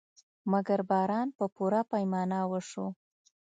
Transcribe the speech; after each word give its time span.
مګر 0.51 0.79
باران 0.89 1.27
په 1.37 1.45
پوره 1.55 1.81
پیمانه 1.91 2.39
وشو. 2.51 2.87